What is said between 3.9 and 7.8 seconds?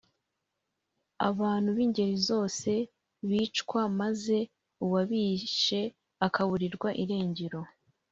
maze uwabishe akaburirwa irengero